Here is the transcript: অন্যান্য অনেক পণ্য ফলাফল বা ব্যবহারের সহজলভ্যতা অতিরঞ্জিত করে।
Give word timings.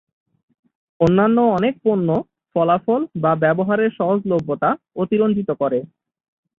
অন্যান্য 0.99 1.37
অনেক 1.57 1.73
পণ্য 1.83 2.07
ফলাফল 2.55 3.01
বা 3.15 3.31
ব্যবহারের 3.43 3.91
সহজলভ্যতা 3.97 4.69
অতিরঞ্জিত 4.95 5.49
করে। 5.61 5.79